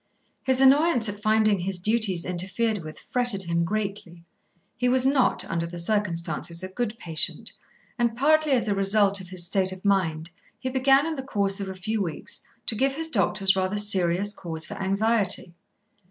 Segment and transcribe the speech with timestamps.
[0.41, 4.25] His annoyance at finding his duties interfered with fretted him greatly.
[4.75, 7.53] He was not, under the circumstances, a good patient,
[7.99, 11.59] and, partly as a result of his state of mind, he began, in the course
[11.59, 15.53] of a few weeks, to give his doctors rather serious cause for anxiety.